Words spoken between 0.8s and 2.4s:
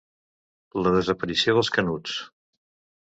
La desaparició dels Canuts.